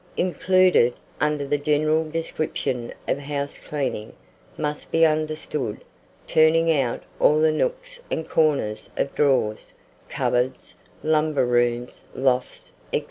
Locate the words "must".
4.57-4.89